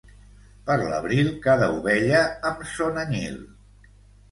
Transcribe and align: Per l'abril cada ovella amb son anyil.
Per 0.69 0.77
l'abril 0.83 1.29
cada 1.43 1.69
ovella 1.75 2.23
amb 2.51 2.67
son 2.73 3.01
anyil. 3.05 3.39